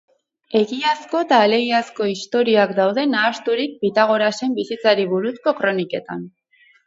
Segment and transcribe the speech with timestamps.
[0.59, 6.27] Egiazko eta alegiazko historiak daude nahasturik Pitagorasen bizitzari buruzko kroniketan.